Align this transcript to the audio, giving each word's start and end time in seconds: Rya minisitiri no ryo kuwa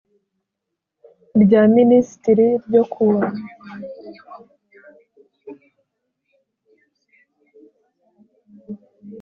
Rya 1.41 1.61
minisitiri 1.75 2.47
no 2.55 2.59
ryo 2.67 2.83
kuwa 2.91 3.25